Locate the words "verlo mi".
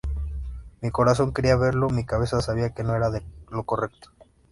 1.57-2.07